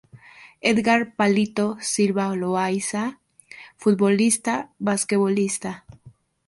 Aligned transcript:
Edgar 0.69 1.01
"Palito" 1.17 1.65
Silva 1.89 2.25
Loaiza, 2.35 3.03
futbolista, 3.81 4.53
basquetbolista. 4.79 5.71